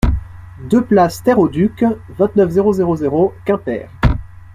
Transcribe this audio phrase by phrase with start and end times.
[0.63, 1.85] deux place Terre au Duc,
[2.17, 3.87] vingt-neuf, zéro zéro zéro, Quimper